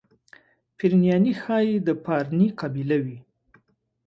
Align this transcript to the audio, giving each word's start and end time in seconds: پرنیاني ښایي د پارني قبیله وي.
پرنیاني 0.77 1.33
ښایي 1.41 1.75
د 1.87 1.89
پارني 2.05 2.47
قبیله 2.59 2.97
وي. 3.05 3.17